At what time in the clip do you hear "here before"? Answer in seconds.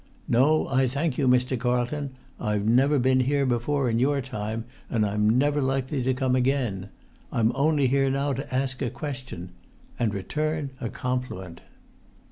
3.23-3.87